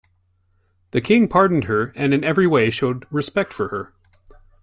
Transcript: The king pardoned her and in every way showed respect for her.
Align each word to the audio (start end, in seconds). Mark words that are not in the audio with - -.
The 0.93 1.01
king 1.01 1.27
pardoned 1.27 1.65
her 1.65 1.93
and 1.95 2.11
in 2.11 2.23
every 2.23 2.47
way 2.47 2.71
showed 2.71 3.05
respect 3.11 3.53
for 3.53 3.67
her. 3.67 3.93